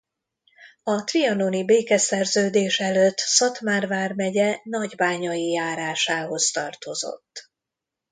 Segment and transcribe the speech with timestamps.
[0.83, 7.51] A trianoni békeszerződés előtt Szatmár vármegye nagybányai járásához tartozott.